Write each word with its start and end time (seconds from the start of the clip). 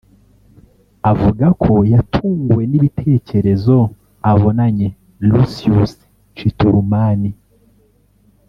avuga 1.11 1.45
ko 1.63 1.73
yatunguwe 1.93 2.63
n’ibitekerezo 2.71 3.77
abonanye 4.31 4.87
Luscious 5.29 5.91
Chiturumani 6.35 7.29